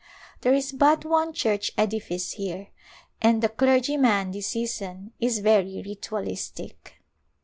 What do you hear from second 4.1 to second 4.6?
this